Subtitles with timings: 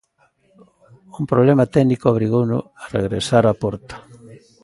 [1.19, 3.95] Un problema técnico obrigouno a regresar a porto.